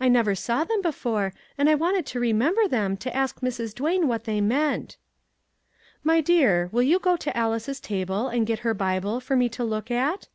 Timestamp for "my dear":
6.10-6.68